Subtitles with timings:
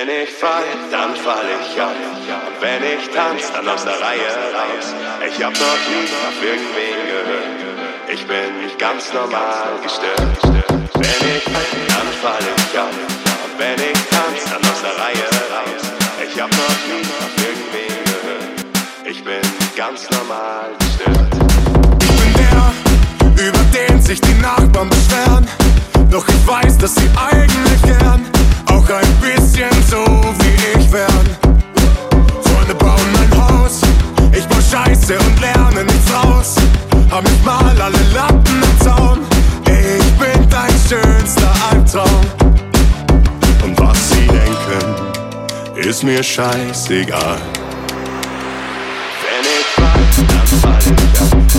[0.00, 1.92] Wenn ich fall, dann fall ich ab.
[1.92, 4.94] Und wenn ich tanz, dann aus der Reihe raus.
[5.28, 8.08] Ich hab noch nie auf irgendwen gehört.
[8.10, 10.38] Ich bin ganz normal gestört.
[10.94, 12.88] Wenn ich fall, dann fall ich ab.
[13.44, 15.82] Und wenn ich tanz, dann aus der Reihe raus.
[16.26, 19.04] Ich hab noch nie auf irgendwen gehört.
[19.04, 19.42] Ich bin
[19.76, 21.28] ganz normal gestört.
[22.00, 25.46] Ich bin der, über den sich die Nachbarn beschweren.
[26.10, 28.39] Doch ich weiß, dass sie eigentlich gern
[28.92, 30.04] ein bisschen so
[30.40, 31.26] wie ich wern.
[32.42, 33.80] Freunde bauen ein Haus,
[34.32, 36.56] ich bau Scheiße und lerne nichts raus.
[37.10, 39.18] Hab mich mal alle Lappen im Zaun,
[39.66, 42.26] ich bin dein schönster Albtraum.
[43.64, 47.38] Und was sie denken, ist mir scheißegal.
[49.22, 51.39] Wenn ich fall, dann fall ich ab.
[51.52, 51.58] Ich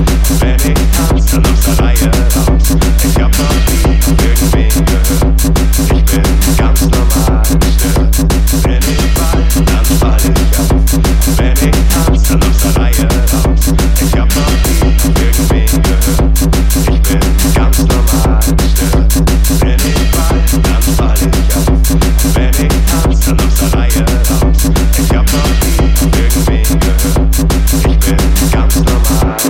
[27.99, 28.17] bin
[28.51, 29.41] ganz normal.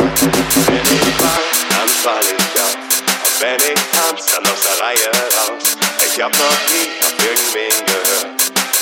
[0.00, 2.76] Wenn ich fall, dann fall ich ab.
[3.24, 5.76] Und wenn ich tanz, dann aus der Reihe raus.
[6.06, 8.40] Ich hab noch nie auf irgendwen gehört.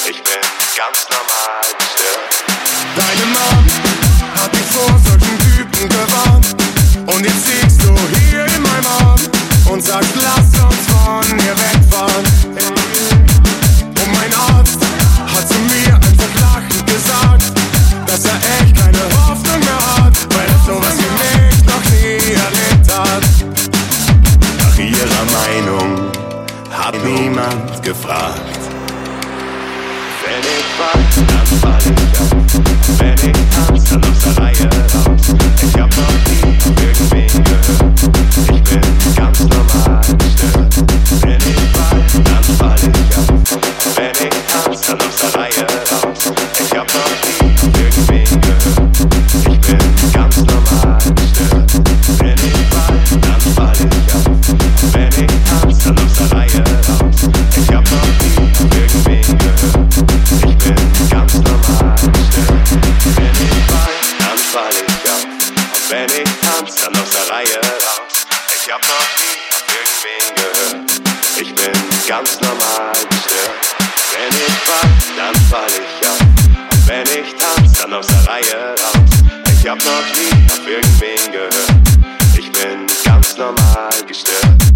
[0.08, 0.42] Ich bin
[0.77, 2.39] ganz normal gestört.
[2.96, 3.64] Deine Mom
[4.41, 6.46] hat dich vor solchen Typen gewarnt.
[7.06, 9.20] Und jetzt siehst du hier in meinem Arm
[9.70, 12.24] und sagst, lass uns von hier wegfahren.
[14.02, 14.78] Und mein Arzt
[15.34, 17.52] hat zu mir einfach lachend gesagt,
[18.06, 21.08] dass er echt keine Hoffnung mehr hat, weil er sowas wie
[25.61, 26.12] Meinung
[26.70, 28.61] hat niemand gefragt.
[30.23, 32.31] Wenn ich fall, dann fall ich ab.
[32.98, 35.27] Wenn ich tanz, dann aus der Reihe raus.
[35.62, 37.91] Ich hab noch nie auf irgendwen gehört.
[38.52, 38.85] Ich bin
[39.17, 40.74] ganz normal gestört.
[41.23, 43.29] Wenn ich fall, dann fall ich auf.
[43.96, 46.33] Wenn ich tanz, dann aus der Reihe raus.
[46.61, 48.96] Ich hab noch nie auf irgendwen gehört.
[49.51, 49.79] Ich bin
[50.13, 51.70] ganz normal gestört.
[52.20, 54.38] Wenn ich fall, dann fall ich auf.
[79.60, 81.55] Ich hab noch nie auf irgendwen gehört.
[82.39, 84.67] Ich bin ganz normal gestört.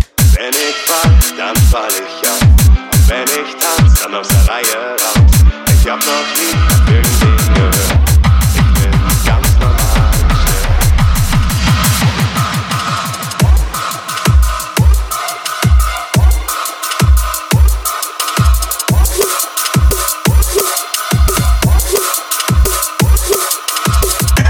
[0.43, 2.37] Wenn ich fall, dann fall ich ab.
[2.43, 5.31] Und wenn ich tanz, dann aus der Reihe raus.
[5.73, 7.77] Ich hab noch nie auf irgendwen gehört.
[8.53, 8.91] Ich bin
[9.25, 9.77] ganz normal.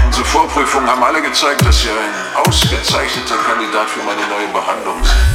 [0.07, 5.32] Unsere Vorprüfungen haben alle gezeigt, dass Sie ein ausgezeichneter Kandidat für meine neue Behandlung sind.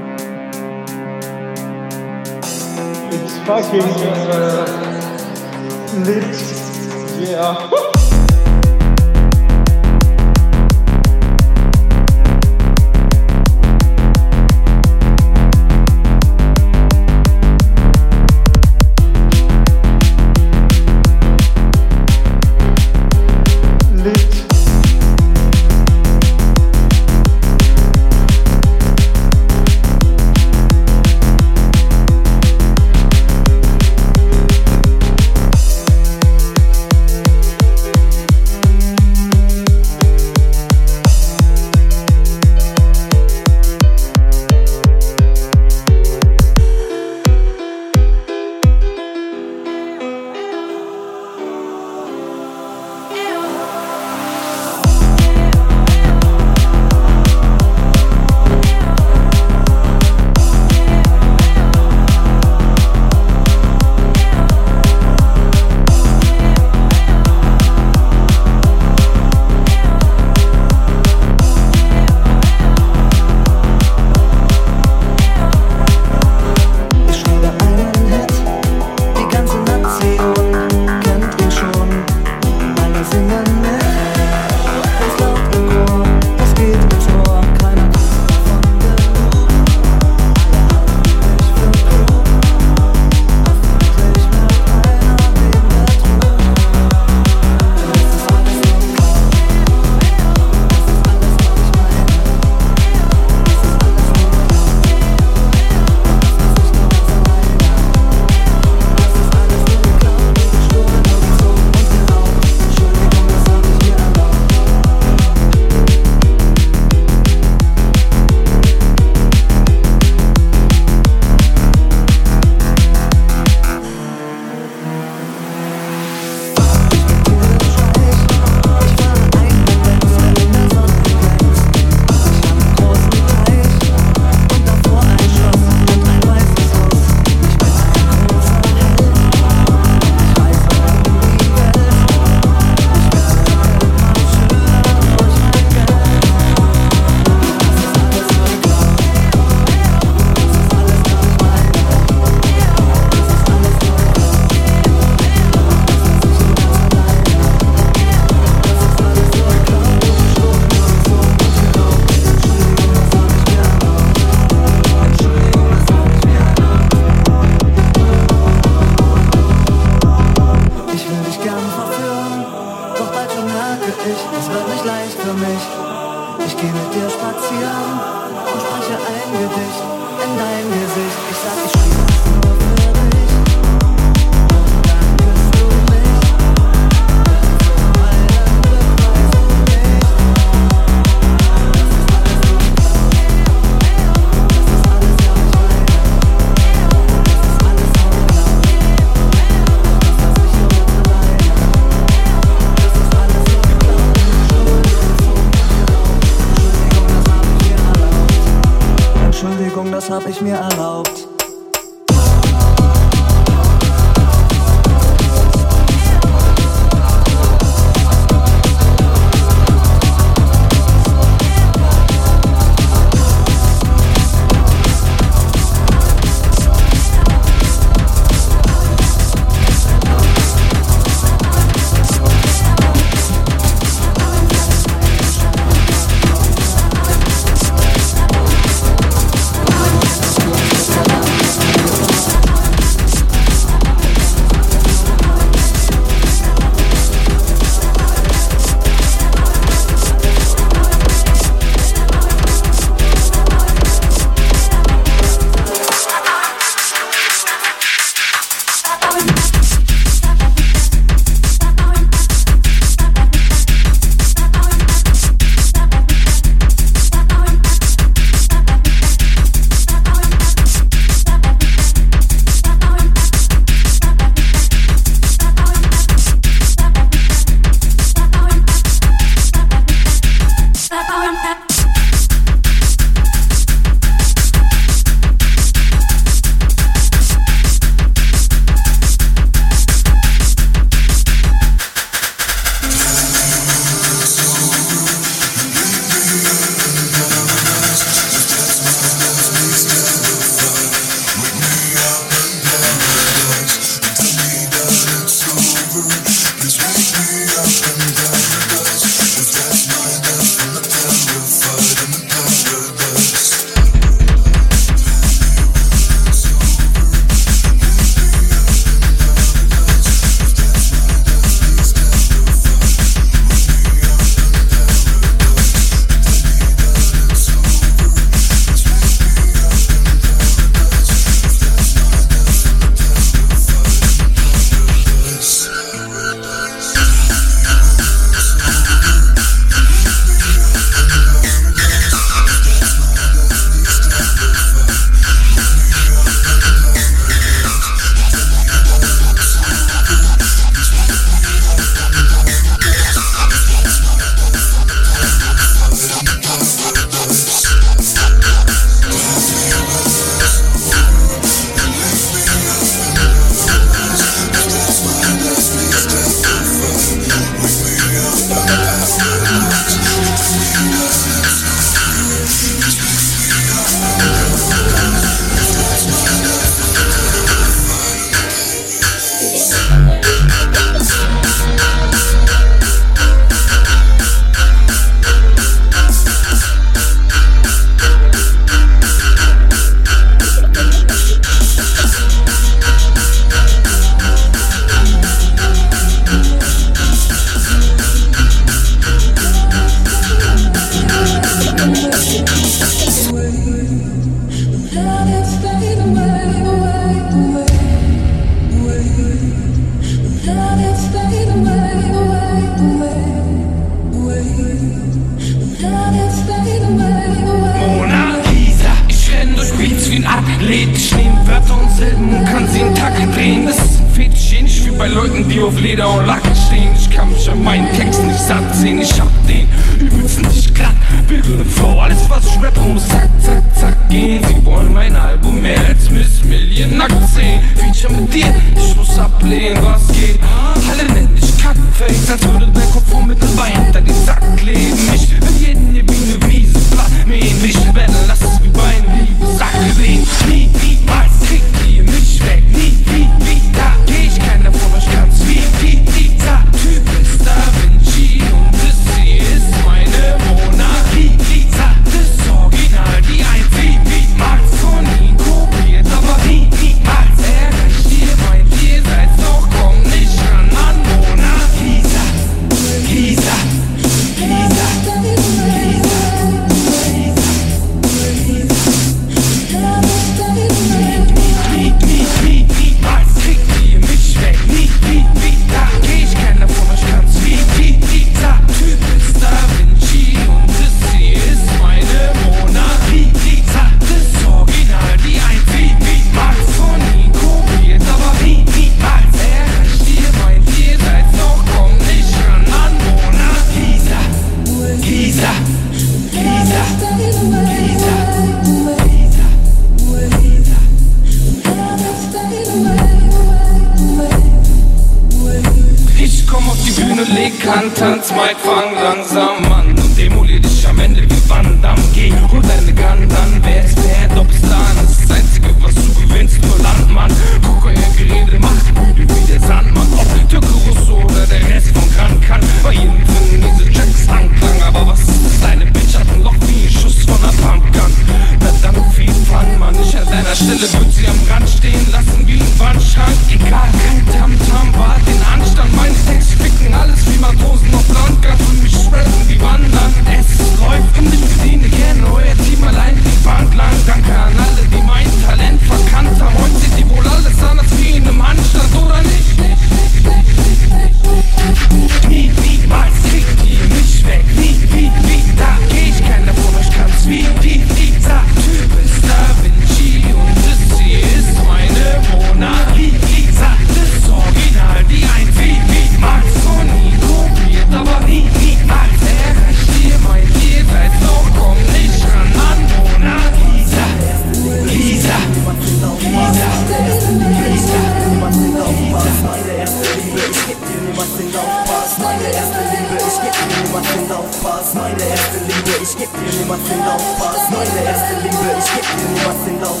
[599.64, 600.00] sind auf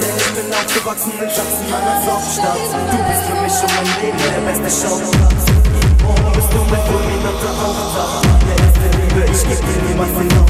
[0.00, 2.56] Ich bin aufgewachsen im Schatten meiner Flopstadt.
[2.90, 5.44] Du bist für mich schon mein Leben der beste Schauplatz.
[6.02, 8.29] Morgen oh, bist du mein Fulmin und.
[9.50, 10.40] Ich bin niemand von der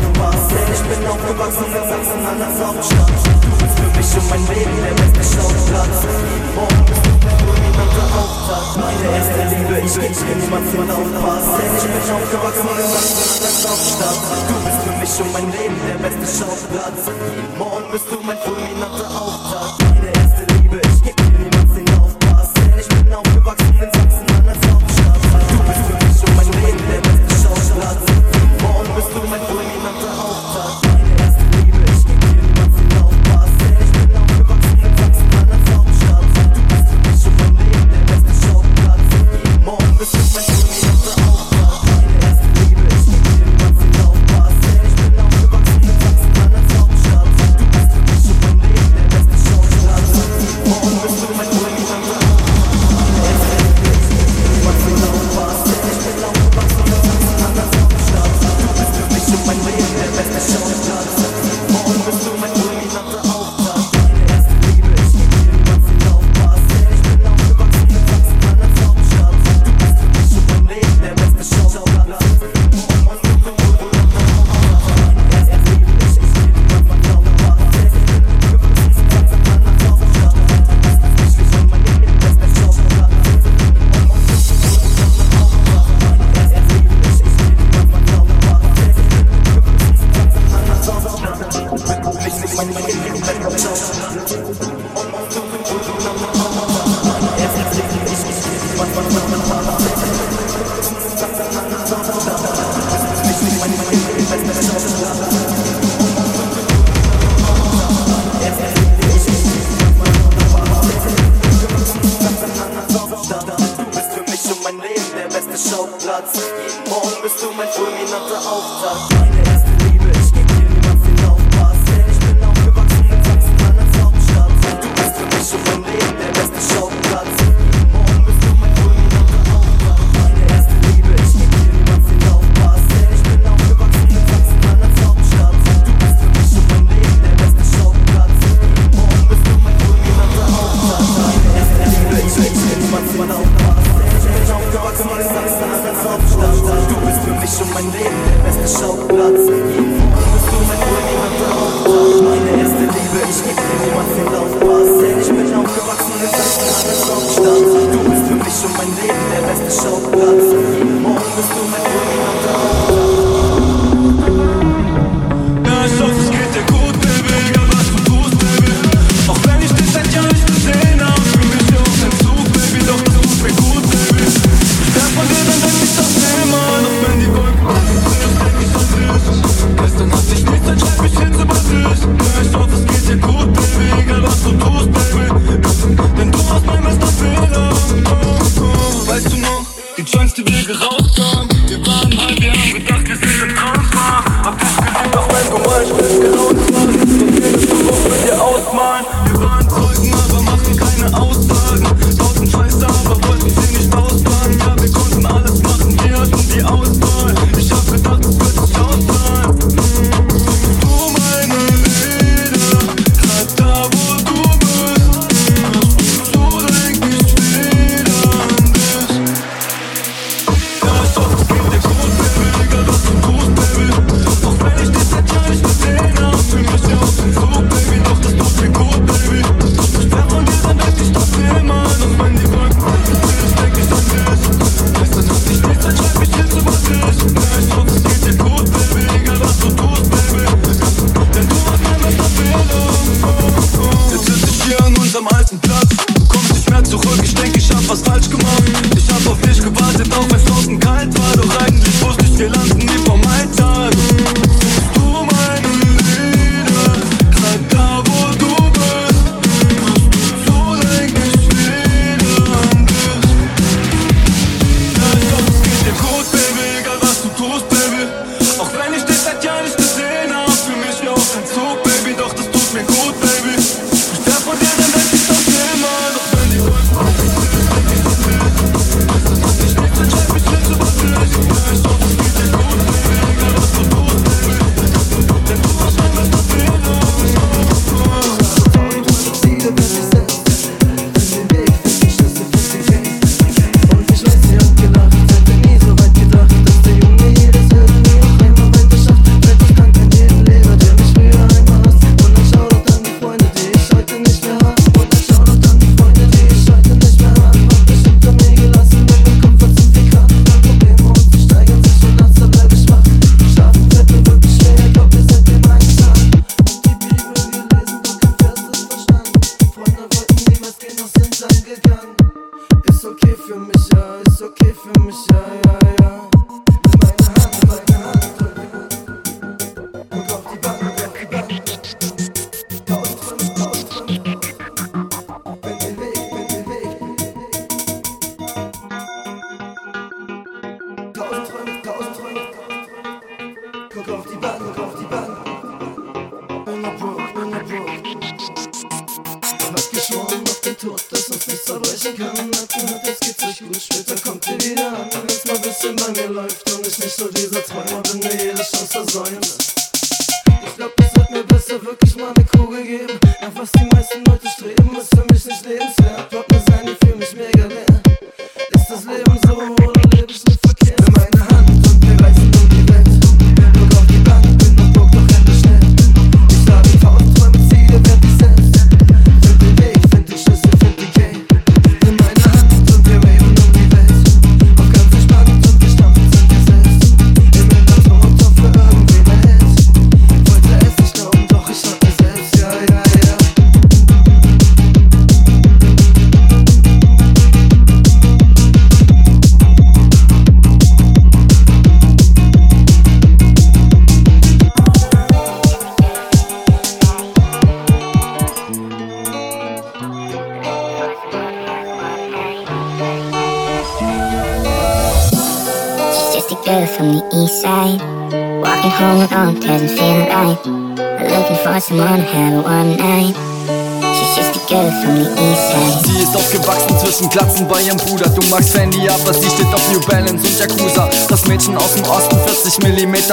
[3.40, 5.96] Du bist für mich und mein Leben der beste Schauplatz.
[6.54, 6.84] Morgen
[10.92, 14.20] Autobahn, denn ich bin aufgewachsen in Sachsen an der Hauptstadt.
[14.48, 17.00] Du bist für mich und mein Leben der beste Schauplatz.
[17.58, 19.39] Morgen bist du mein fulminanter Auftakt.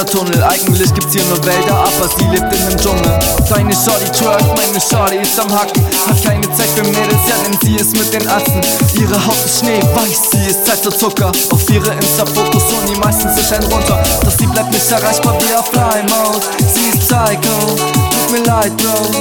[0.05, 0.43] Tunnel.
[0.43, 3.19] Eigentlich gibt's hier nur Wälder, aber sie lebt in dem Dschungel.
[3.49, 5.86] Deine Shorty twerk, meine Shorty ist am Hacken.
[6.07, 8.62] Hat keine Zeit für Mädels, ja, denn sie ist mit den Atzen.
[8.99, 11.31] Ihre Haut ist schneeweiß, sie ist Zeit für Zucker.
[11.49, 14.03] Auf ihre Insta-Fotos und die meisten sich ein runter.
[14.23, 16.45] Doch sie bleibt nicht erreichbar wie auf Fly Mode.
[16.60, 19.12] Sie ist Psycho, tut mir leid, Bro.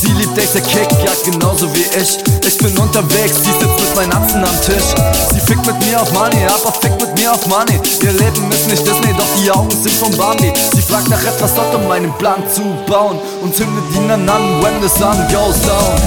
[0.00, 4.12] Sie liebt der Kick, ja genauso wie ich Ich bin unterwegs, sie sitzt mit meinen
[4.12, 4.94] Atzen am Tisch.
[5.32, 7.80] Sie fickt mit mir auf Money, aber fickt mit mir auf Money.
[8.02, 11.54] Ihr Leben ist nicht Disney, doch die Augen sind von Bambi Sie fragt nach etwas
[11.54, 13.18] dort, um einen Plan zu bauen.
[13.42, 16.00] Und zündet ihn dann an, when the sun goes down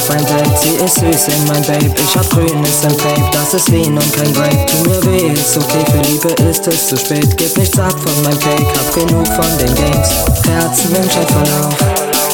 [0.00, 3.54] auf ein Date, sie ist süß in mein Babe Ich hab grünes im Tape, das
[3.54, 6.96] ist Wien und kein Grape Tu mir weh, ist okay, für Liebe ist es zu
[6.96, 10.08] spät Gib nichts ab von meinem Cake, hab genug von den Games
[10.46, 11.74] Herzen im Chatverlauf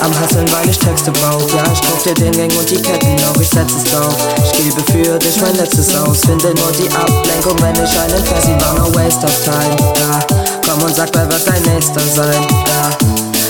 [0.02, 1.48] am Hasseln, weil ich Texte brauch.
[1.54, 4.14] Ja, ich kauf dir den Ring und die Ketten auf, ich setz es drauf.
[4.44, 6.20] Ich gebe für dich mein letztes aus.
[6.20, 8.44] Finde nur die Ablenkung, wenn ich einen Vers.
[8.44, 9.74] Sie war no waste of time.
[9.98, 10.20] Ja,
[10.68, 12.46] komm und sag, wer wird dein nächster sein?
[12.68, 12.90] Ja,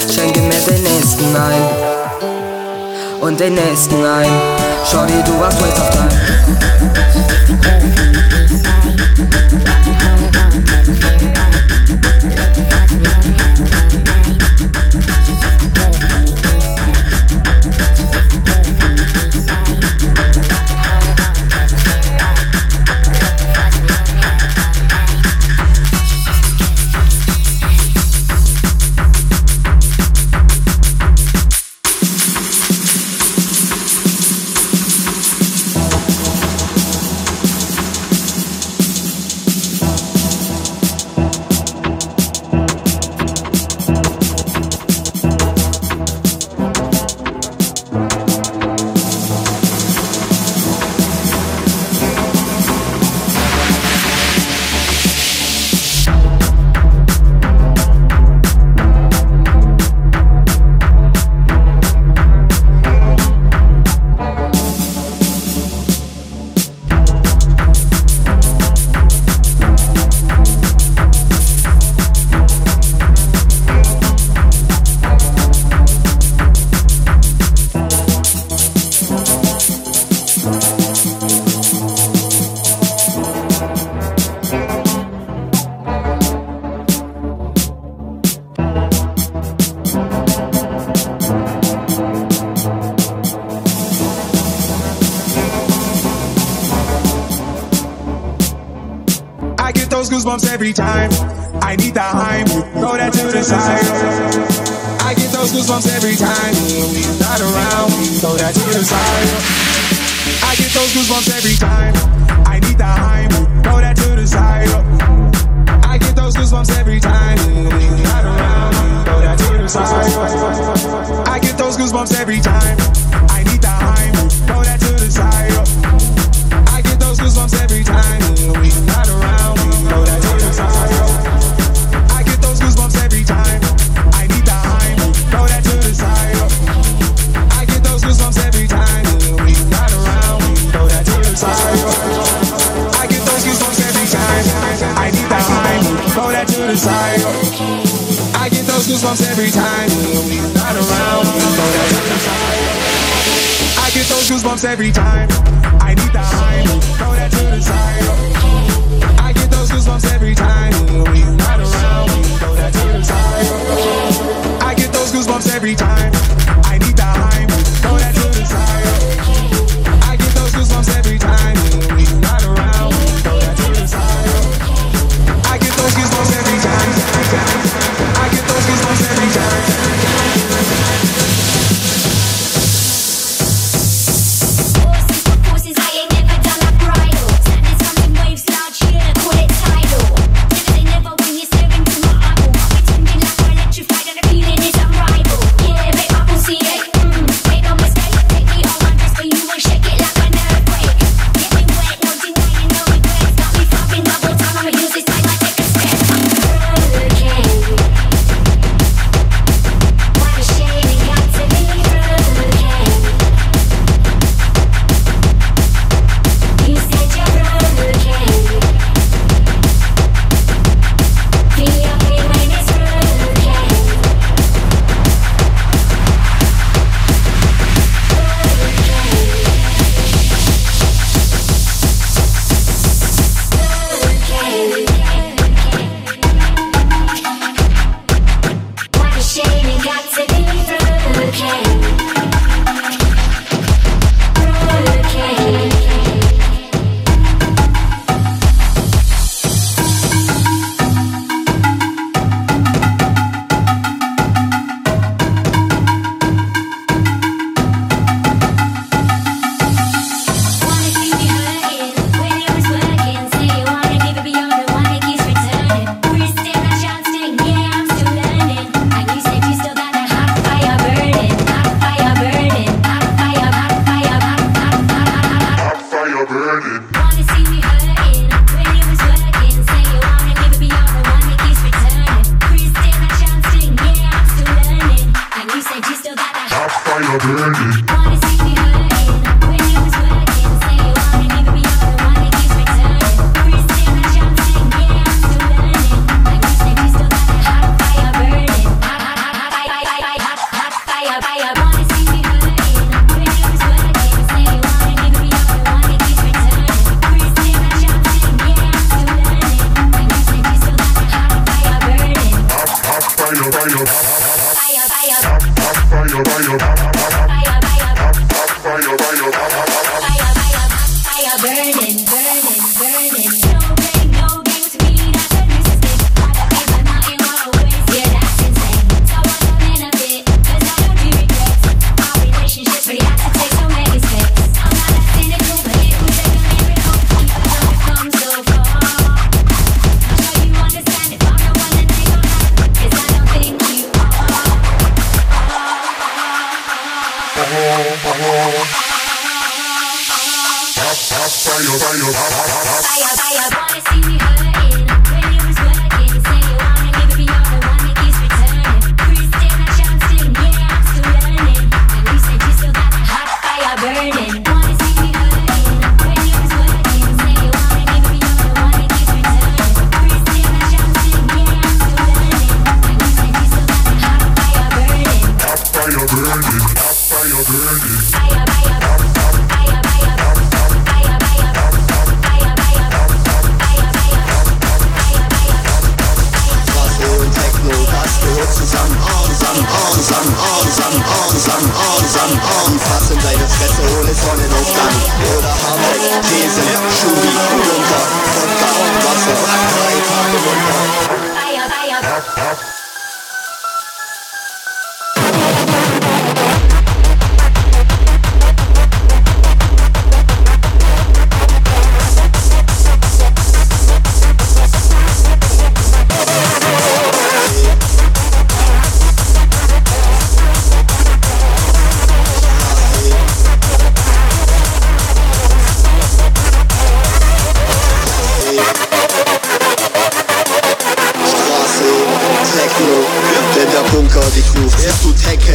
[0.09, 2.06] schenke mir den nächsten ein.
[3.27, 4.31] Und den nächsten ein.
[4.89, 6.27] Shorty, du warst waste of time.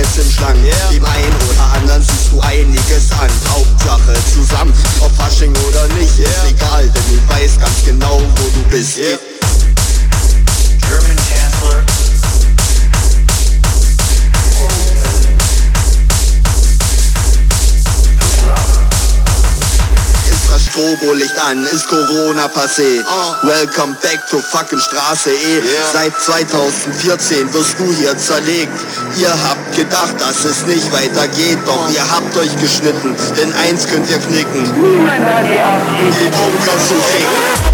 [0.02, 0.66] Fans im Schlangen.
[0.66, 0.92] Yeah.
[0.92, 3.30] Dem einen oder anderen siehst du einiges an.
[3.50, 6.30] Hauptsache zusammen, ob Fasching oder nicht, yeah.
[6.30, 8.98] ist egal, denn du weißt ganz genau, wo du bist.
[8.98, 9.31] Yeah.
[20.82, 23.04] Strobolicht an, ist Corona passé.
[23.06, 23.38] Ah.
[23.44, 25.62] Welcome back to fucking Straße E.
[25.94, 28.74] Seit 2014 wirst du hier zerlegt.
[29.18, 34.10] Ihr habt gedacht, dass es nicht weitergeht, doch ihr habt euch geschnitten, denn eins könnt
[34.10, 34.64] ihr knicken.
[34.64, 37.71] Die Bunker zu ficken.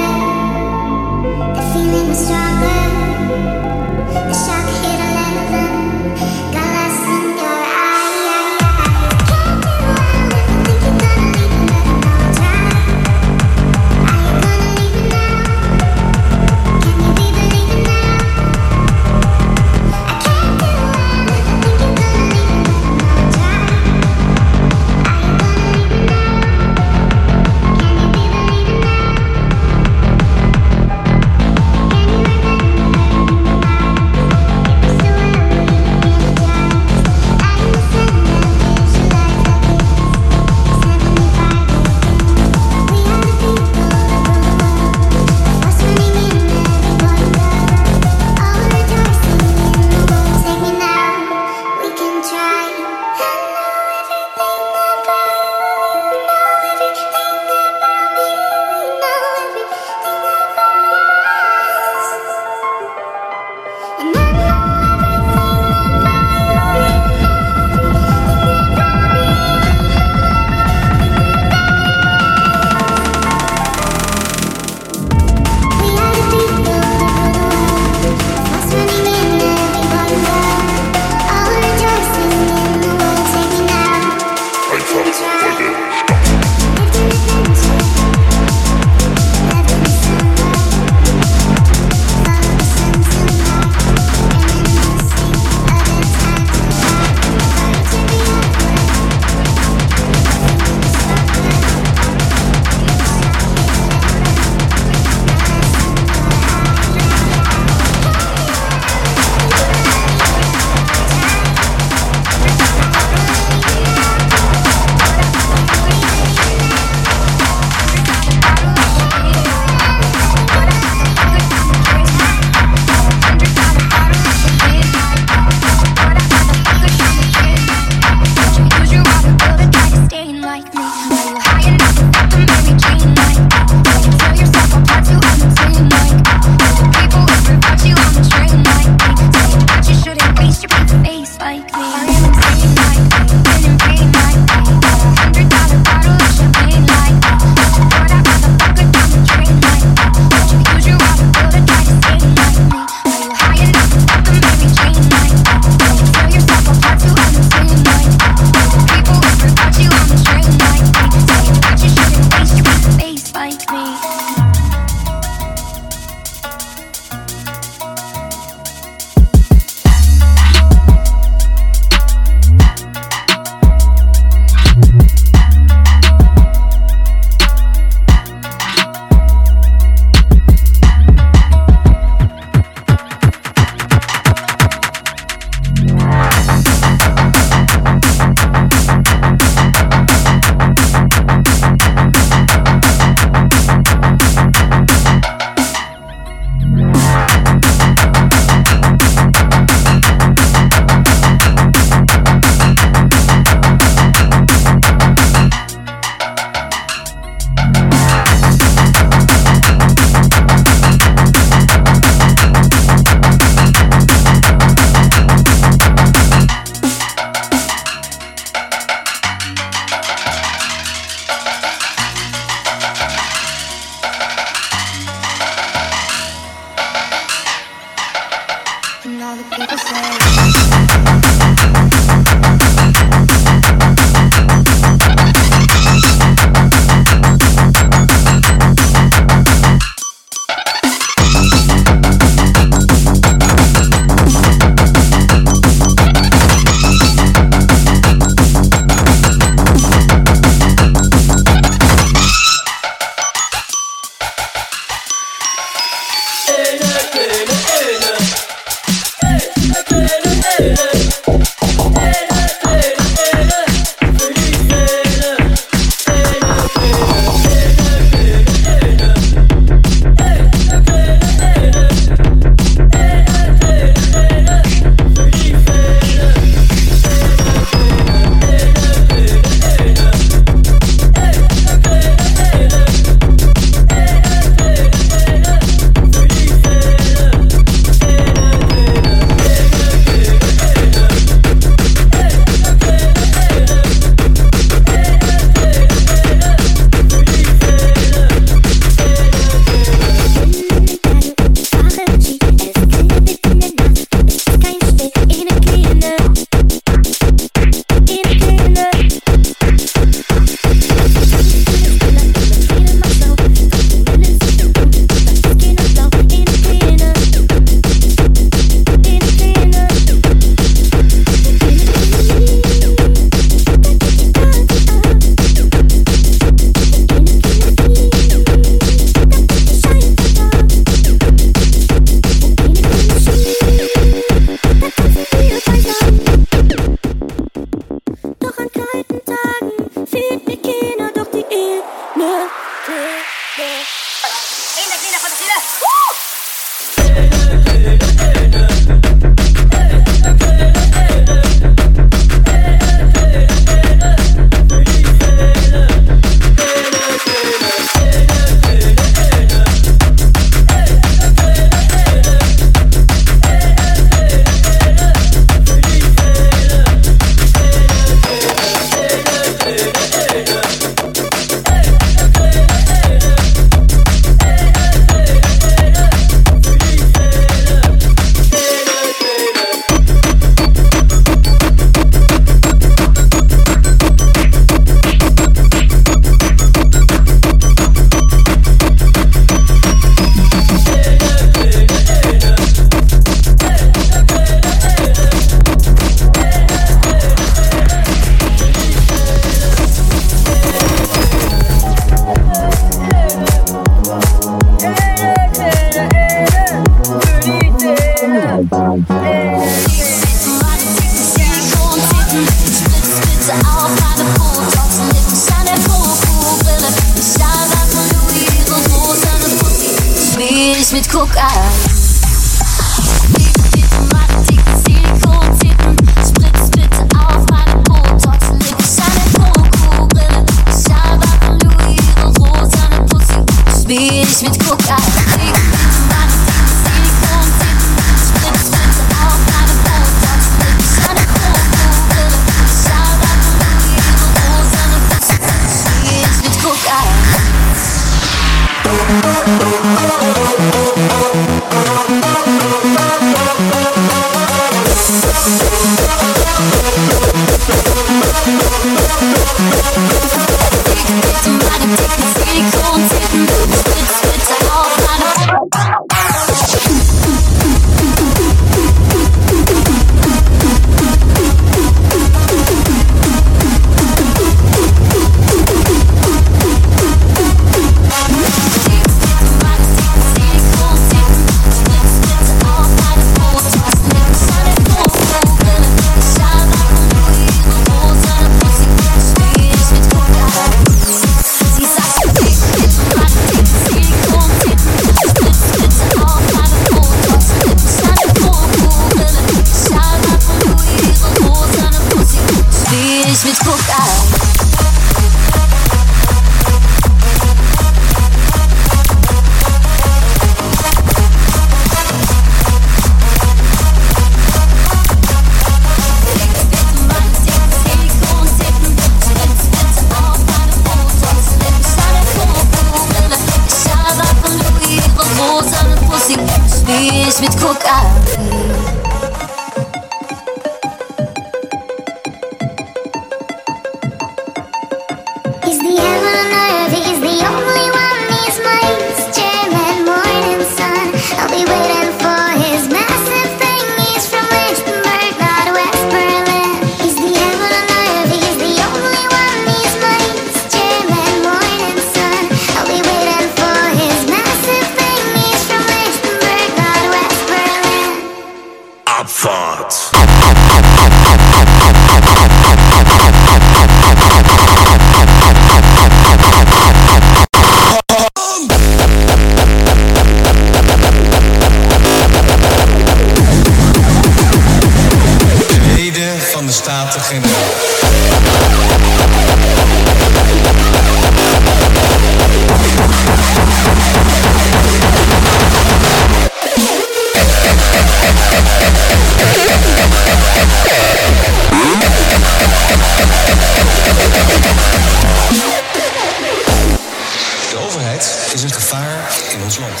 [598.52, 600.00] Is een gevaar in ons land.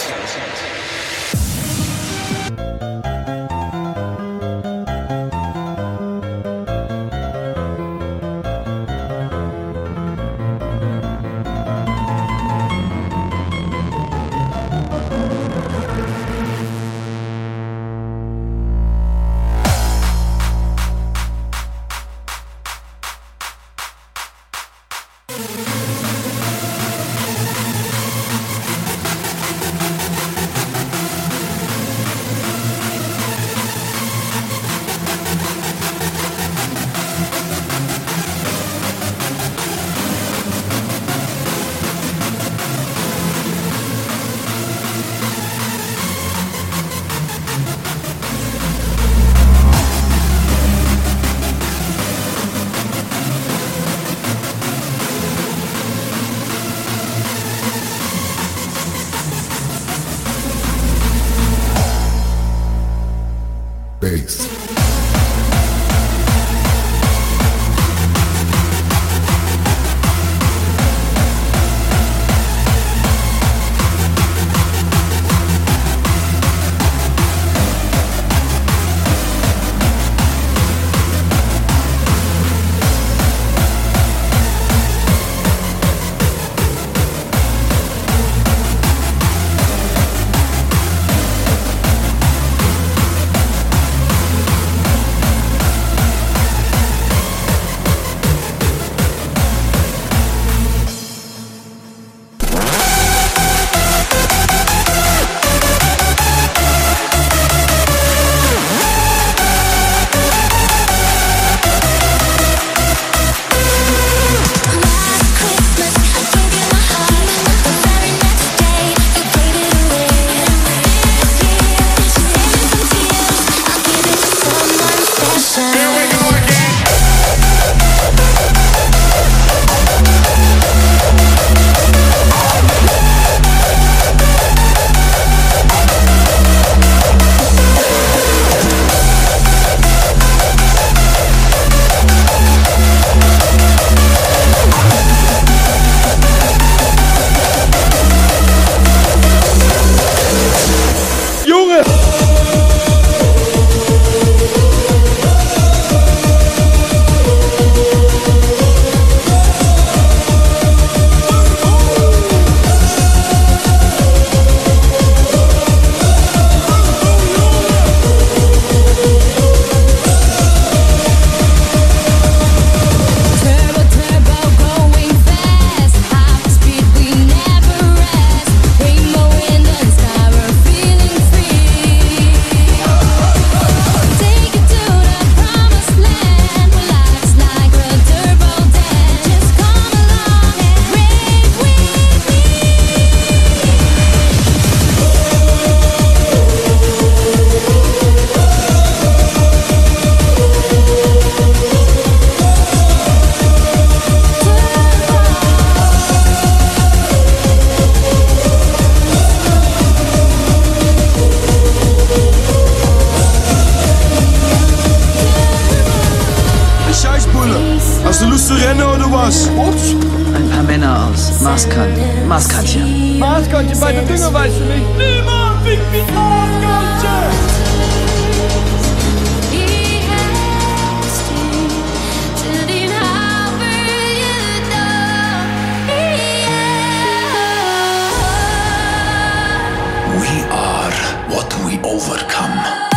[242.00, 242.89] Overcome.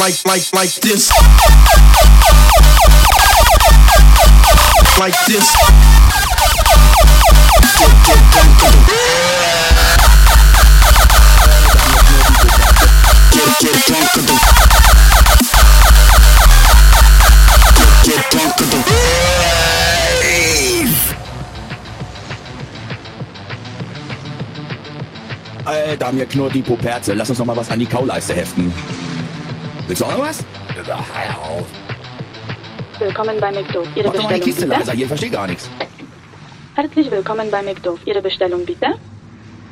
[0.00, 1.10] Like, like, like this.
[4.98, 5.46] Like this.
[18.02, 18.50] Get, drunk.
[25.66, 27.12] Alter, mir knurrt die Puperze.
[27.12, 28.72] Lass uns noch mal was an die Kauleiste heften.
[29.90, 30.44] Willst du auch noch was?
[30.86, 31.66] Ja, hör auf.
[33.00, 33.82] Willkommen bei McDo.
[33.96, 34.78] Ihre Mach doch mal die Bestellung Kiste bitte.
[34.78, 35.68] leiser, hier verstehe gar nichts.
[36.76, 37.98] Herzlich willkommen bei McDo.
[38.04, 38.86] Ihre Bestellung bitte.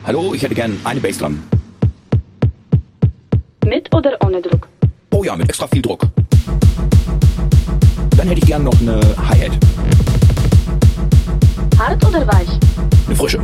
[0.05, 1.41] Hallo, ich hätte gern eine Bassdrum.
[3.65, 4.67] Mit oder ohne Druck?
[5.13, 6.03] Oh ja, mit extra viel Druck.
[8.17, 8.99] Dann hätte ich gern noch eine
[9.29, 9.53] Hi-Hat.
[11.79, 12.49] Hart oder weich?
[13.07, 13.39] Eine frische.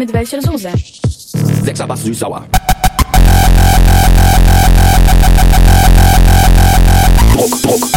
[0.00, 0.70] Mit welcher Soße?
[1.62, 2.46] Sechser Bass süß-sauer.
[7.34, 7.88] Druck, Druck.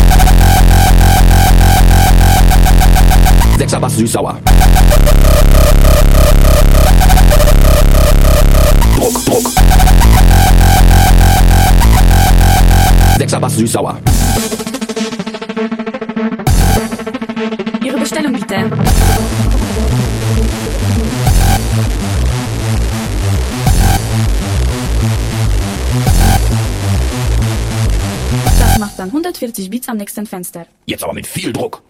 [3.58, 4.38] Sechser Bass süß-sauer.
[8.98, 9.52] Druck, Druck.
[13.18, 14.13] Sechser Bass süß-sauer.
[29.54, 30.66] 50 Bits am nächsten Fenster.
[30.86, 31.84] Jetzt aber mit viel Druck.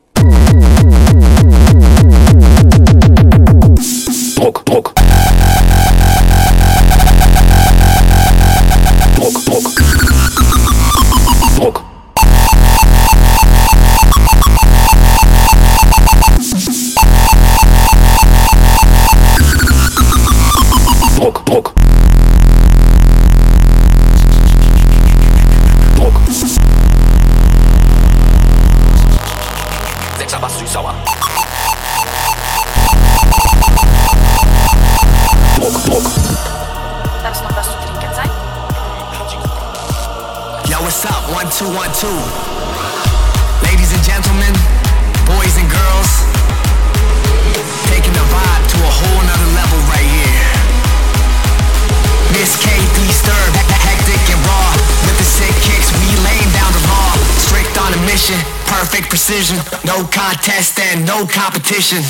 [61.74, 62.04] Competition.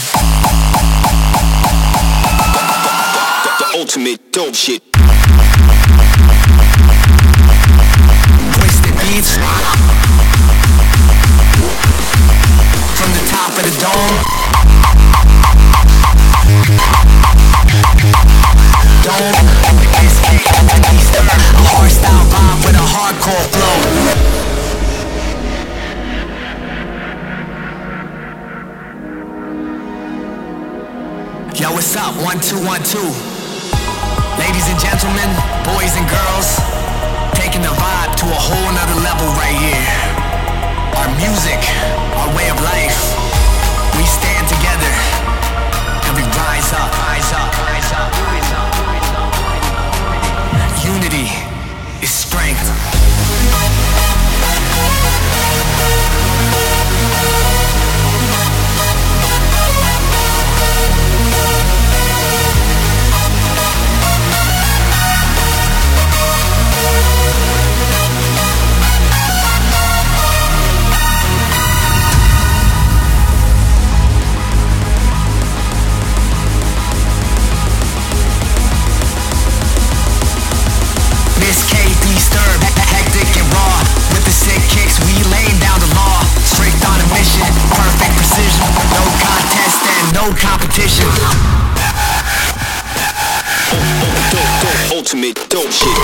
[3.59, 4.81] The ultimate dope shit.
[8.53, 9.37] Twisted beats.
[12.97, 14.17] From the top of the dome.
[19.03, 19.47] Dome.
[20.01, 20.43] Miss KD
[20.99, 24.32] Sturb, a hardstyle vibe with a hardcore flow.
[31.97, 32.15] Up?
[32.23, 33.03] One, two, one, two.
[34.39, 35.29] Ladies and gentlemen,
[35.67, 36.47] boys and girls,
[37.35, 39.99] taking the vibe to a whole nother level right here.
[40.95, 41.59] Our music,
[42.17, 42.97] our way of life.
[43.97, 44.93] We stand together
[46.07, 48.12] and we rise up, rise up, rise up,
[90.35, 91.07] competition.
[94.91, 95.97] Ultimate dope shit.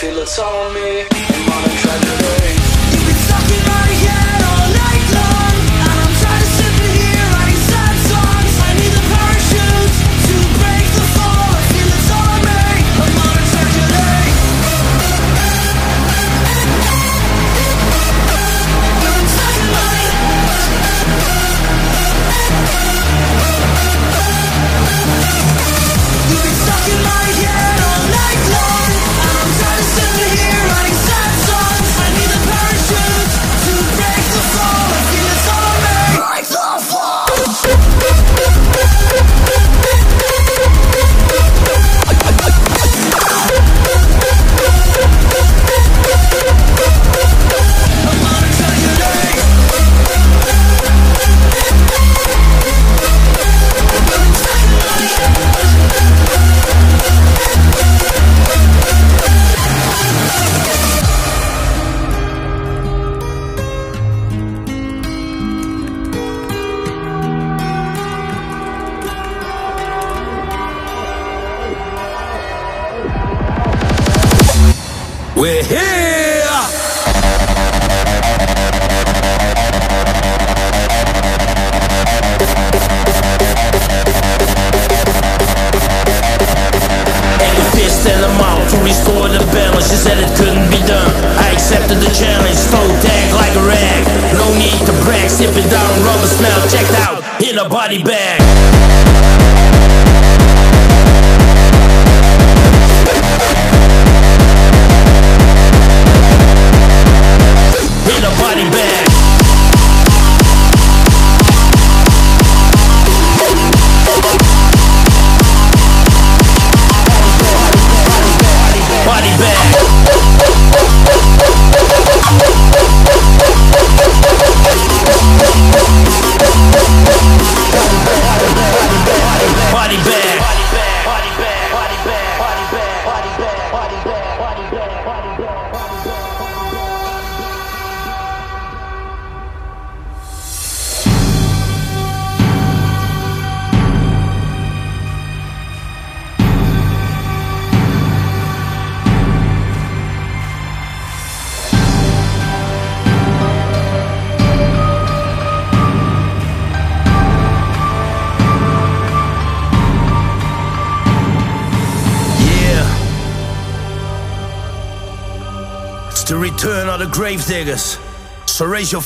[0.00, 1.06] Feel it's on me,
[1.48, 2.65] modern tragedy.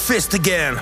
[0.00, 0.80] Fist again.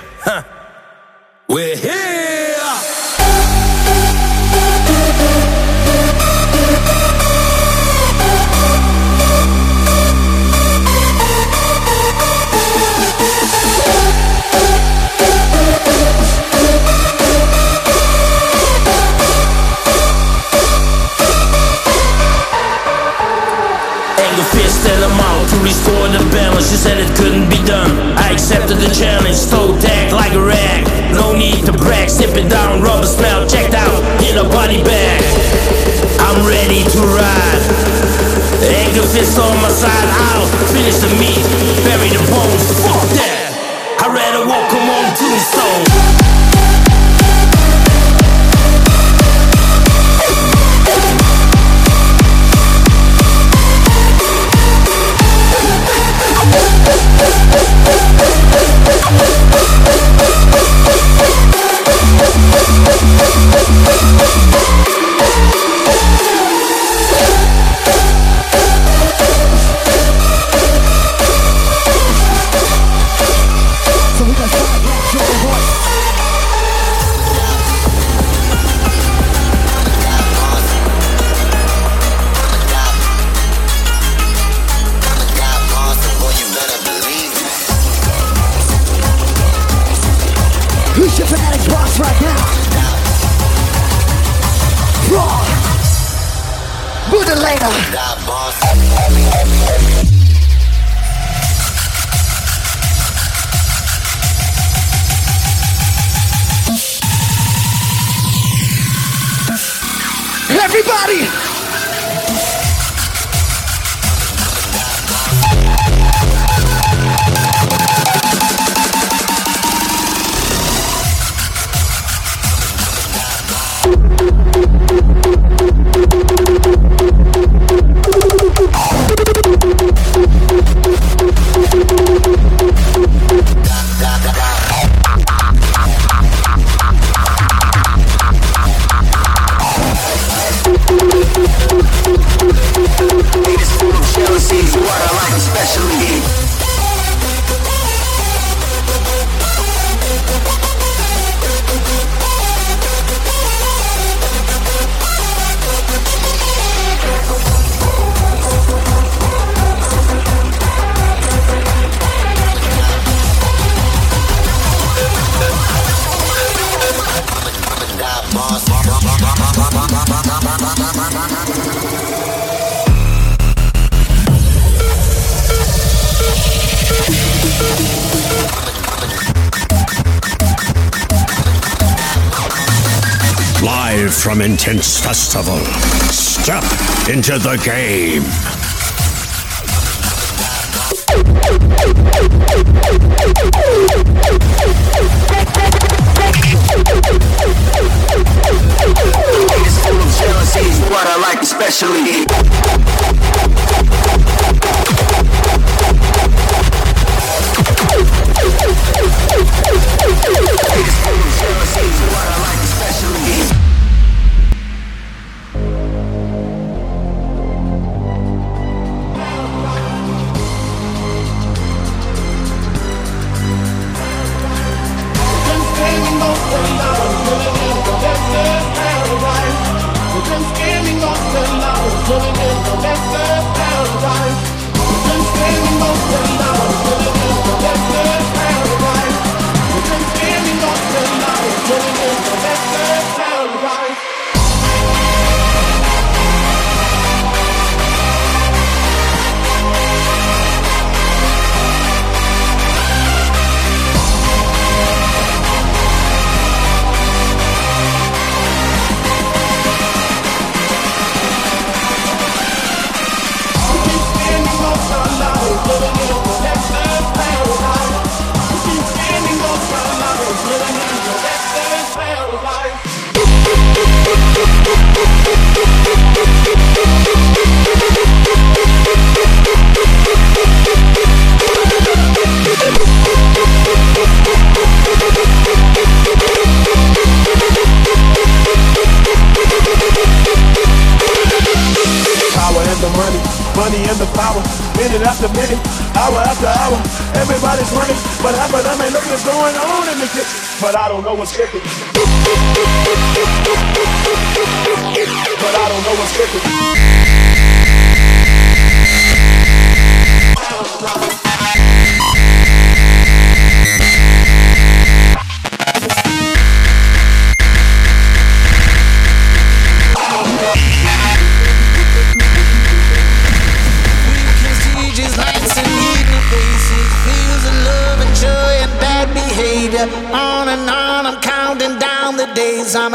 [187.19, 188.38] Into the game.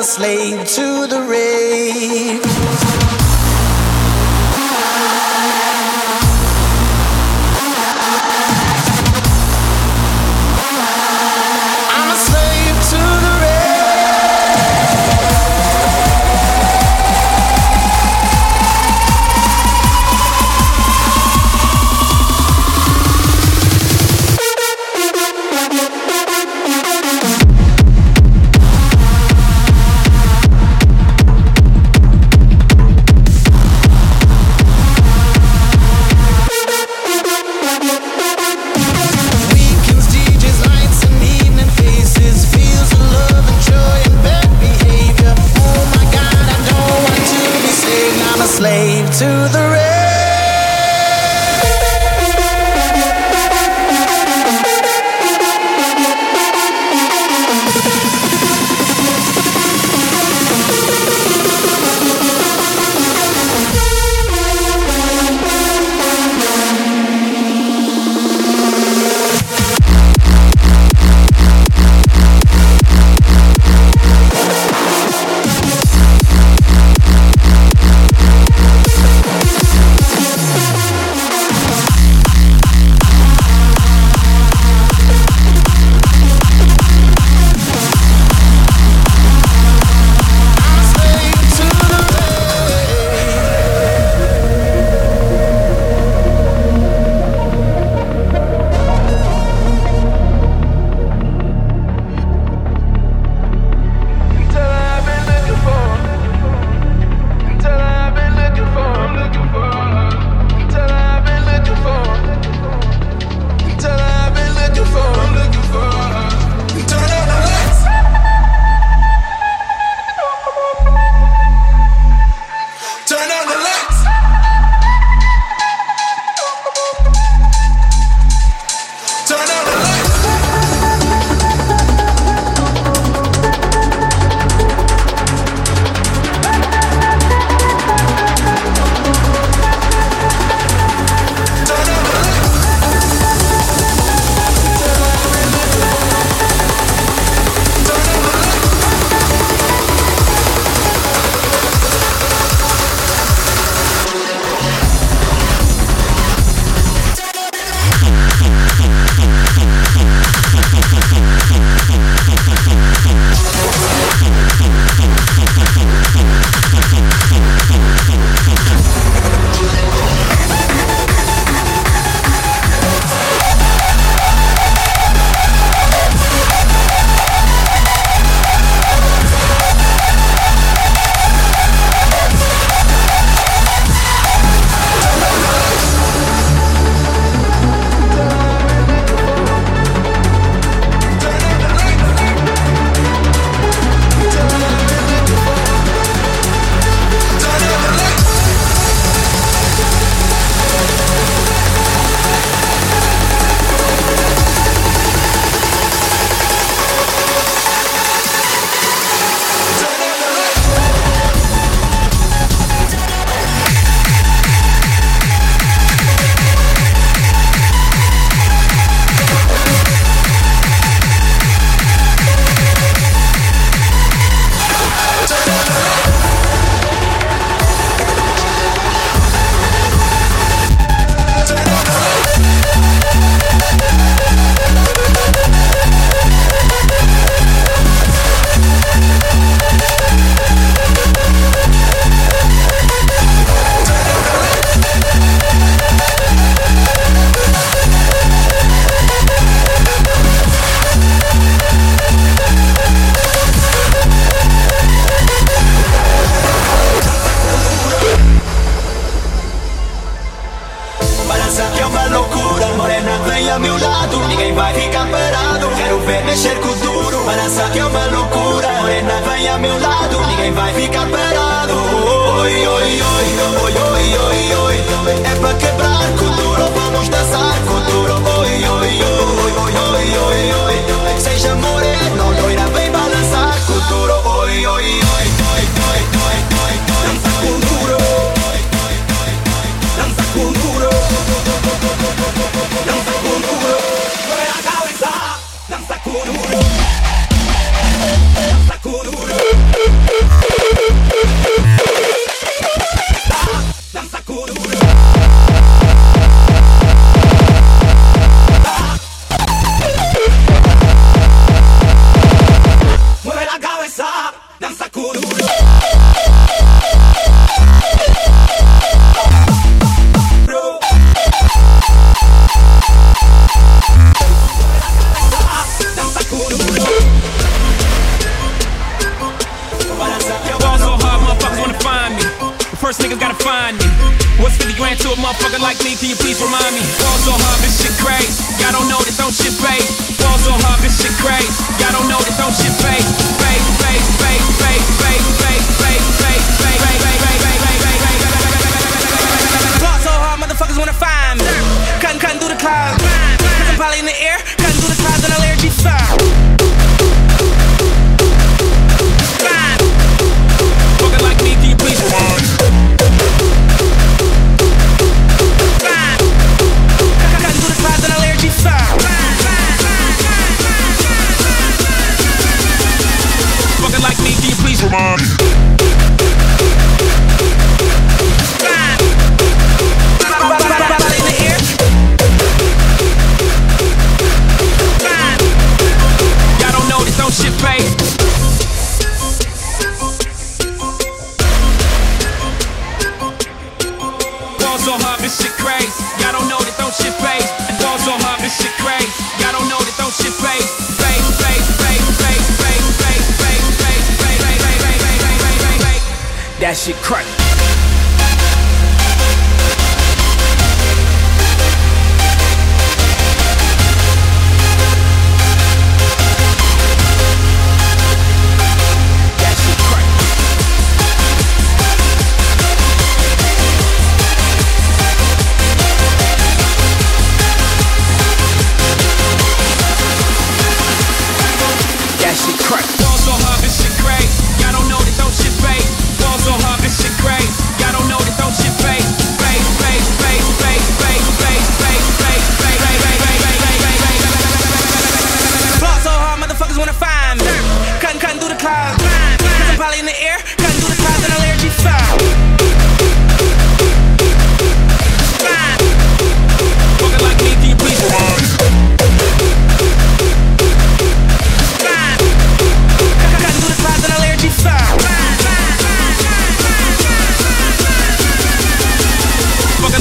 [0.05, 1.14] Slave to the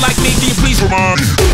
[0.04, 1.53] like me, can you please remind me?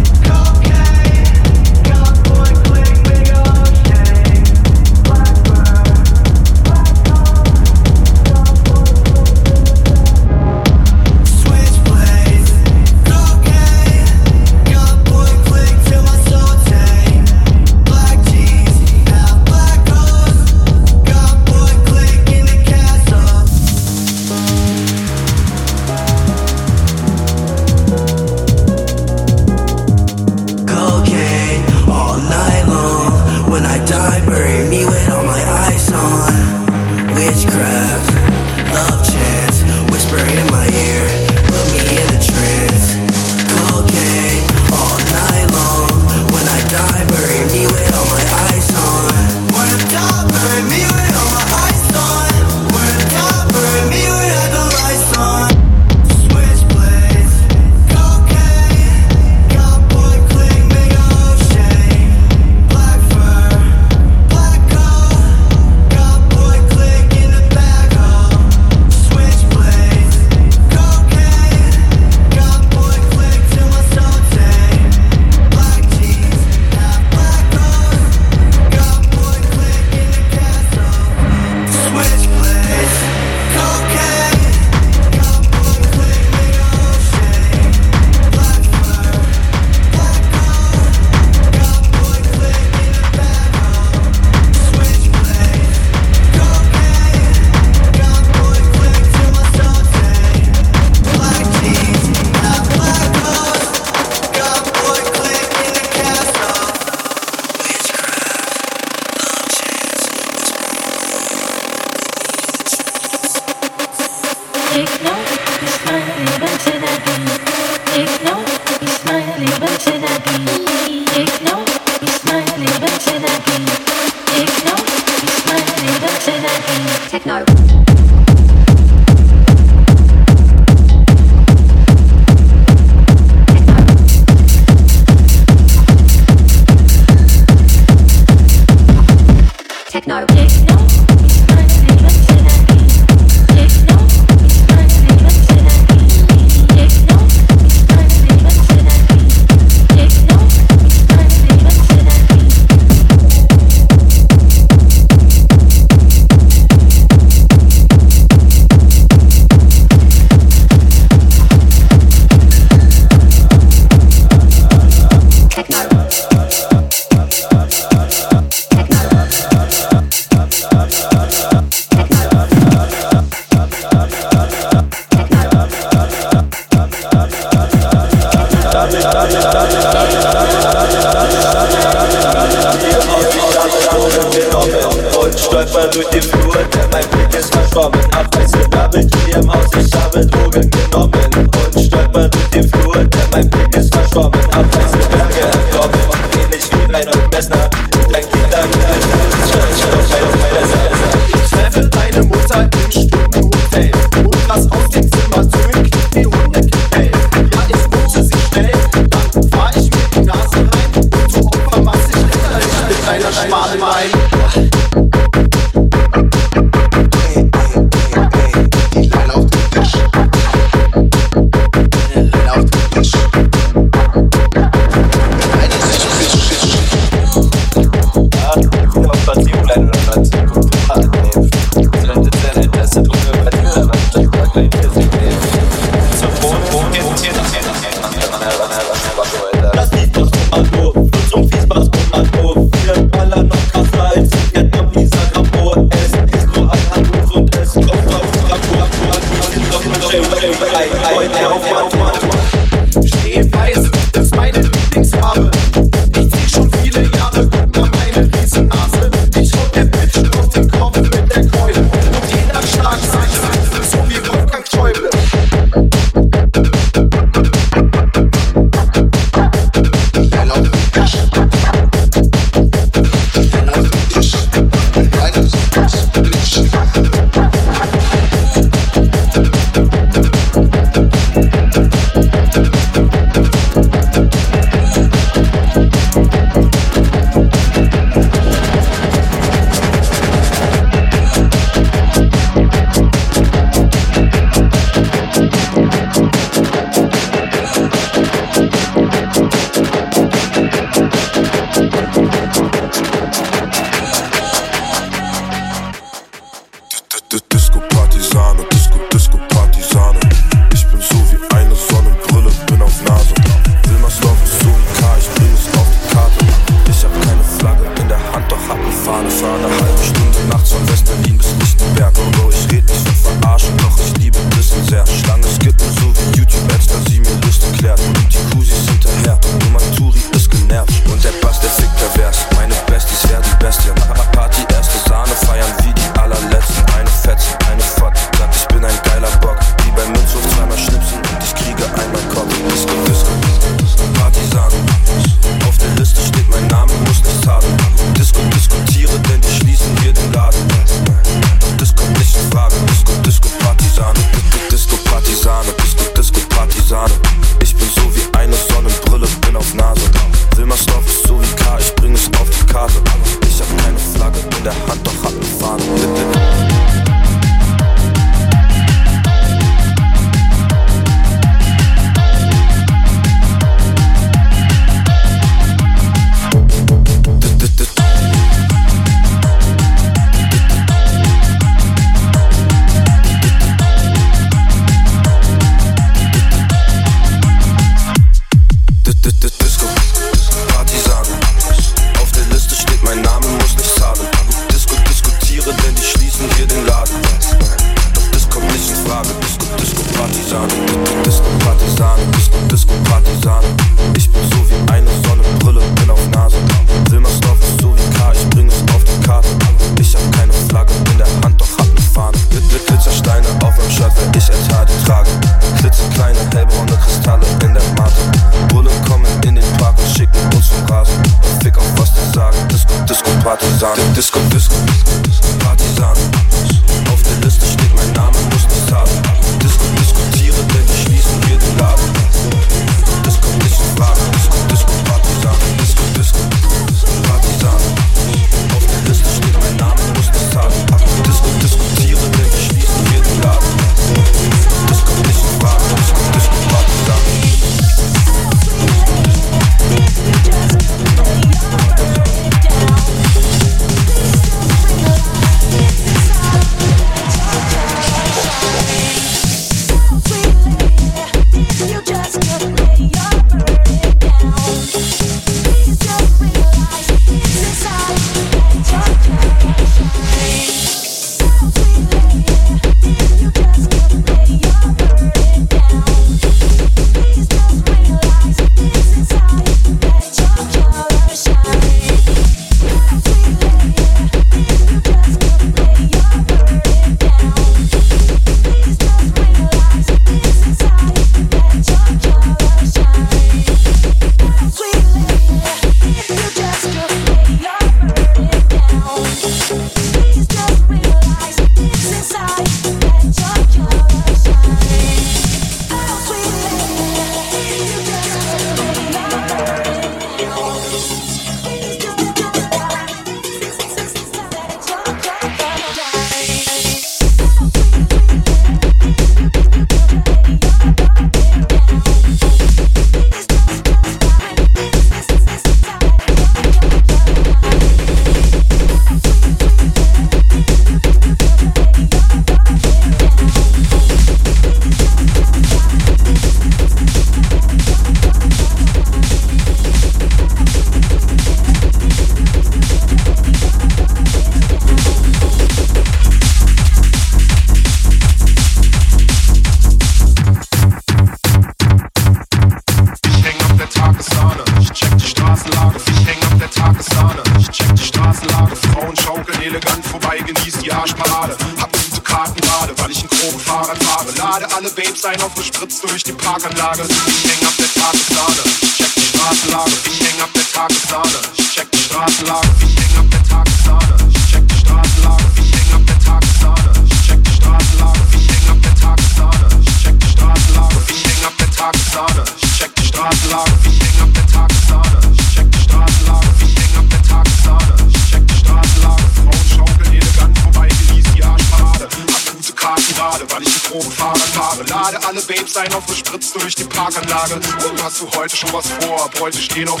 [599.41, 599.51] Was vor?
[599.51, 600.00] Bräute stehen auf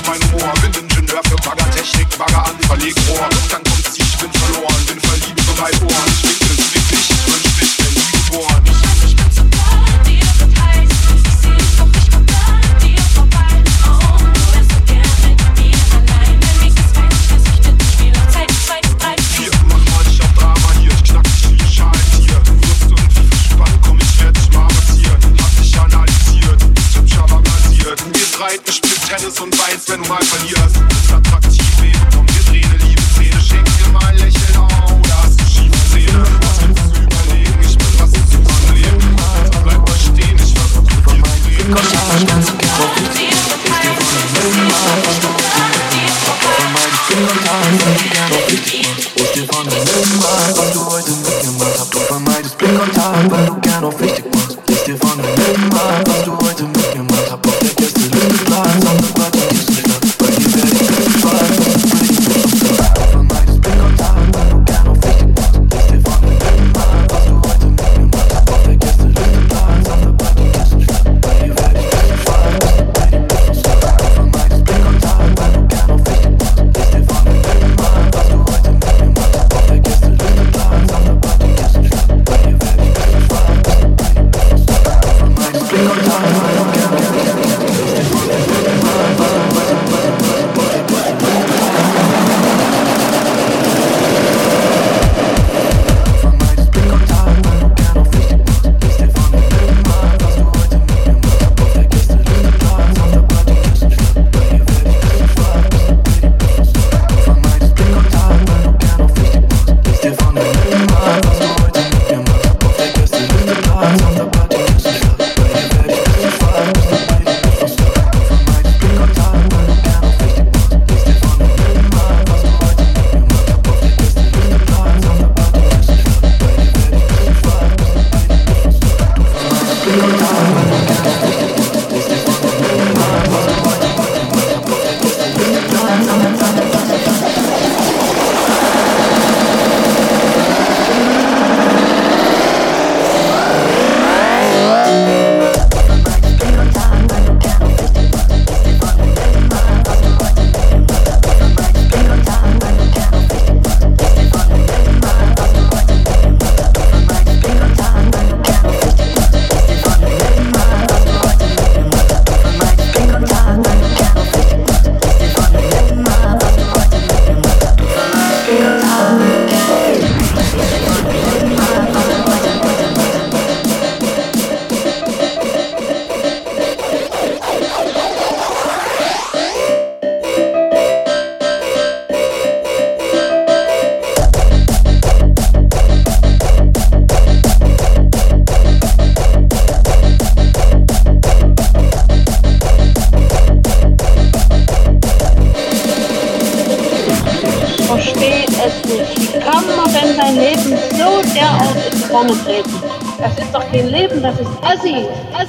[205.31, 205.40] das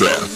[0.00, 0.31] myself.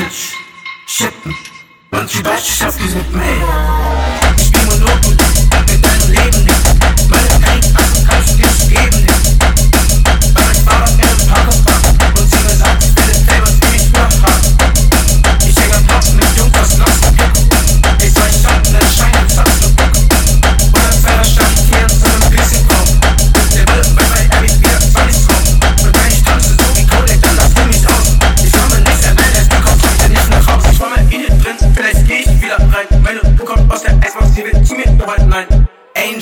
[0.00, 0.32] Angels,
[0.86, 1.34] shippen.
[1.90, 3.42] Und sie beißt sich auf die Lippen, ey.
[4.38, 5.16] Ich bin Monopoly
[5.74, 7.10] in deinem Leben nicht.
[7.10, 7.74] Meine Paint
[8.08, 9.42] kannst du dir nicht geben nicht.
[10.34, 11.59] Weil mein Vater mir ein Paar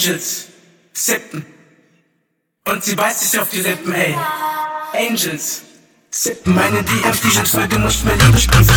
[0.08, 0.48] Angels,
[0.94, 1.44] sippen.
[2.64, 4.16] Und sie beißt sich auf die Lippen, ey.
[4.94, 5.60] Angels,
[6.10, 6.54] sippen.
[6.54, 8.70] Meine DMs, die sind voll gemuscht, meine Liebe spritzt.
[8.70, 8.76] Ich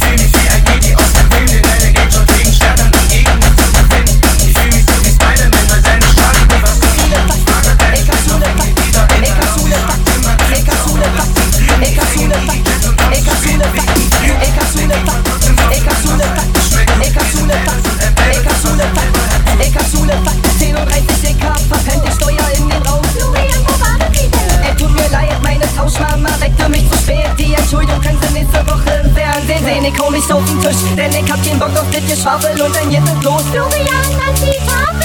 [0.00, 3.08] fühl mich wie ein Gedi aus dem Film, den deine Gang schon gegen Schwertern und
[3.08, 4.20] gegen mich zu gewinnen.
[4.42, 6.88] Ich fühl mich so wie Spider-Man, weil seine Strahlen mir was tun.
[6.90, 6.98] Ich
[7.46, 12.34] frage deine Schwester, warum die wieder in der Haus Immer drin, Kassule, Fakten, ey Kassule,
[12.34, 14.10] Fakten, ey Kassule, Fakten, ey
[14.42, 16.50] Kassule, Fakten, ey Kassule, Fakten,
[16.90, 19.19] ey Kassule, Fakten, ey Kassule, Fakten, ey
[19.68, 23.02] Kassule, Fakten, 10 und 30 DK, verpennt die Steuer in den Raum.
[23.16, 24.38] Florian, wo war das wieder?
[24.64, 27.28] Ey, tut mir leid, meine Tauschmama weckte mich zu spät.
[27.38, 29.84] Die Entschuldigung können Sie nächste Woche im Fernsehen sehen.
[29.84, 32.74] Ich hol mich auf den Tisch, denn ich hab keinen Bock auf das Geschwafel und
[32.74, 33.42] dann jetzt los.
[33.50, 35.00] Florian, an die Tafel!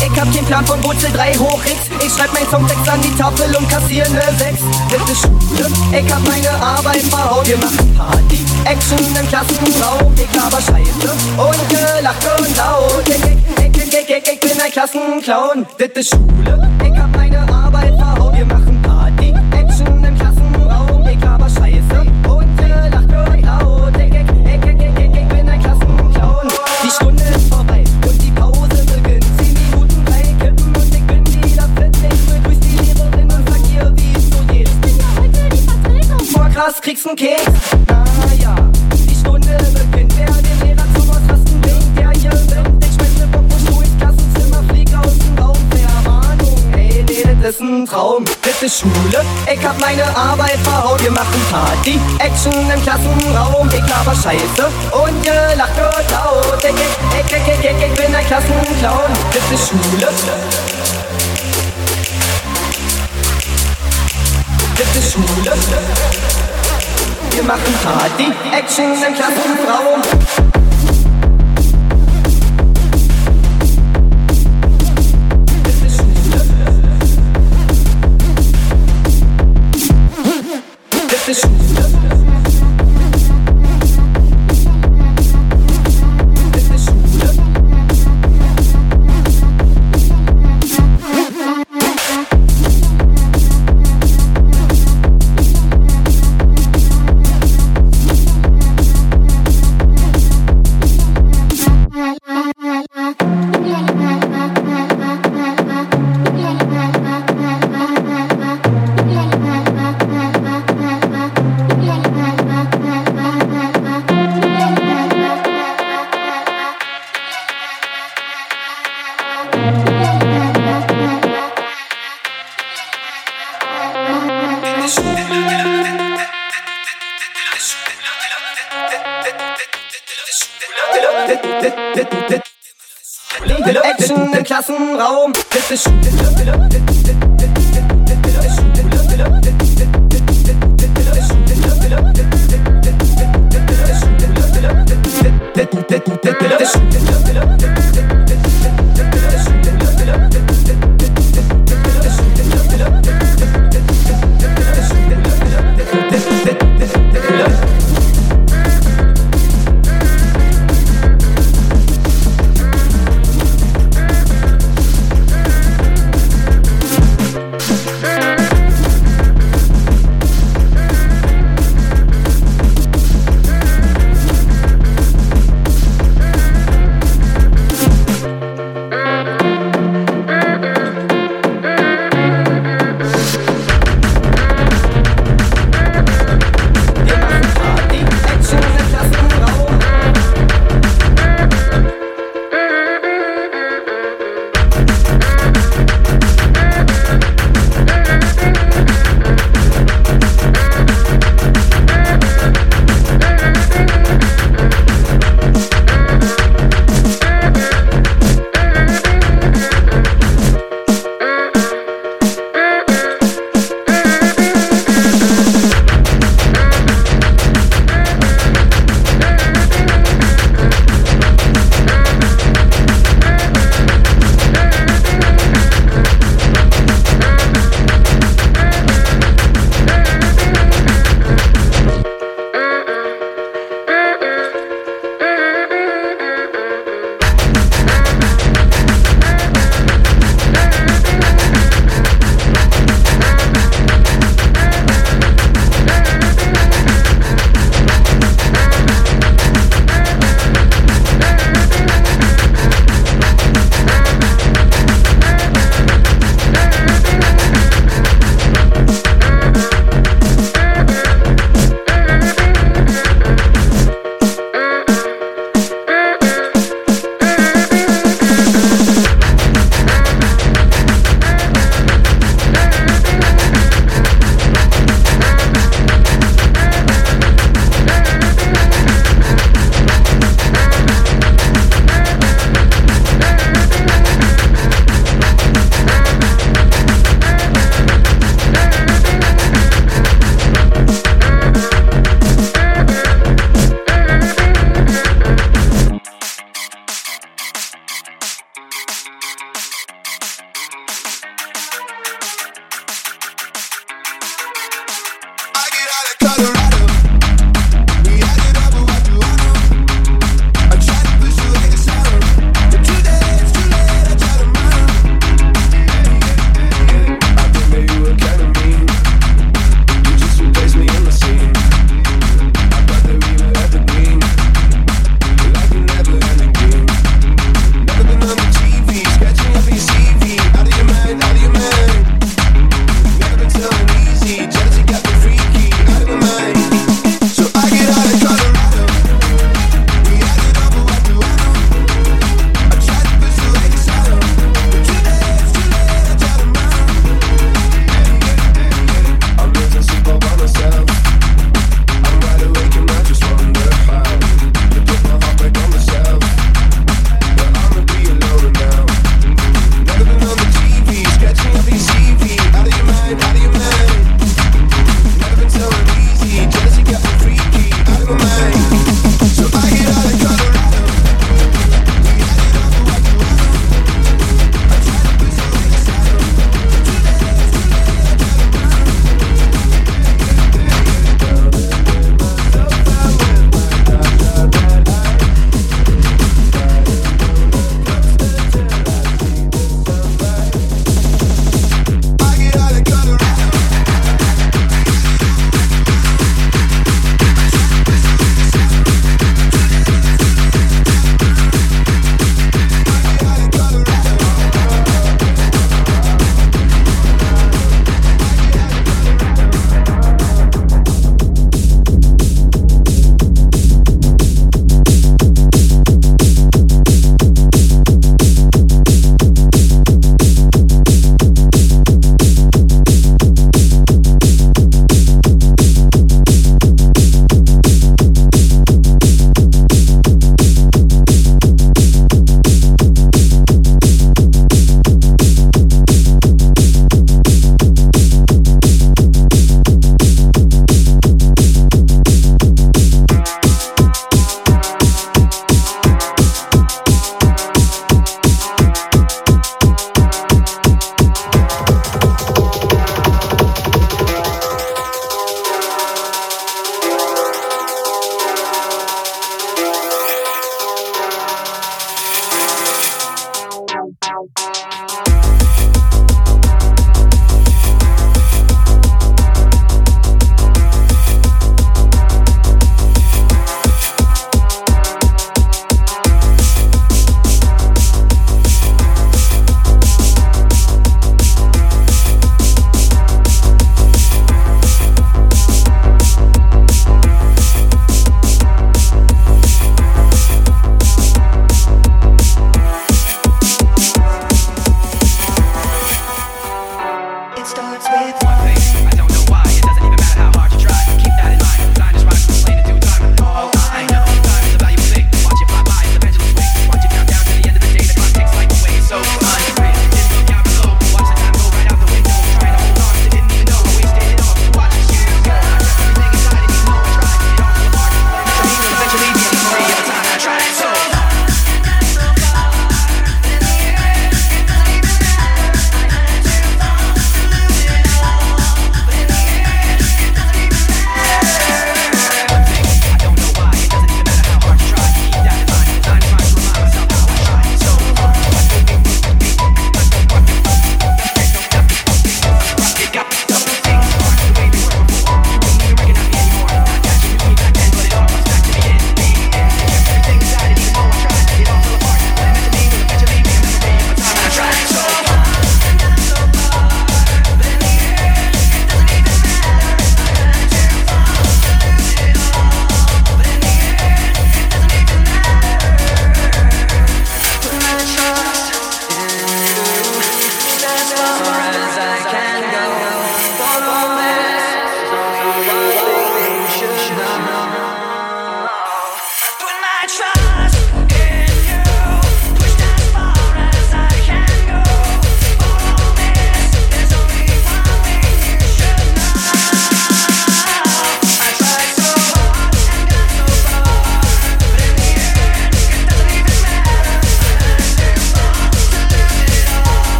[0.00, 1.76] Ich hab keinen Plan von Wurzel 3 hoch X.
[2.04, 4.60] Ich schreib mein Songtext an die Tafel und kassiere ne 6.
[4.90, 7.46] Das ist Schule, ich hab meine Arbeit verhaut.
[7.46, 10.14] Wir machen Party, Action im Klassenraum.
[10.16, 13.08] Ich laber Scheiße und gelacht und laut.
[13.08, 15.66] Ich, ich, ich, ich, ich, ich bin ein Klassenclown.
[15.78, 18.34] Das ist Schule, ich hab meine Arbeit verhaut.
[18.34, 21.06] Wir machen Party, Action im Klassenraum.
[21.06, 23.96] Ich laber Scheiße und gelacht und laut.
[23.96, 26.48] Ich, ich, ich, ich, ich, ich, ich bin ein Klassenclown.
[26.84, 29.26] Die Stunde ist vorbei und die Pause beginnt.
[29.38, 31.96] Zehn Minuten, drei Kippen und ich bin wieder fit.
[32.12, 34.68] Ich begrüß die Lehrerin und sag ihr, wie es so geht.
[34.68, 36.32] Ich bin ja heute die Vertretung.
[36.32, 37.44] Boah, krass, kriegst n Keks.
[37.88, 38.54] Naja,
[39.08, 39.81] die Stunde beginnt.
[47.44, 48.24] Ist ein Traum.
[48.42, 51.02] Das Schule, ich hab meine Arbeit verhaut.
[51.02, 53.68] Wir machen Party, Action im Klassenraum.
[53.68, 56.62] Ich laber Scheiße und gelacht wird laut.
[56.62, 59.12] Ich, ich, ich, ich, ich, bin ein Klassenclown.
[59.32, 60.08] Das Schule.
[64.94, 65.52] Das Schule.
[67.30, 70.51] Wir machen Party, Action im Klassenraum.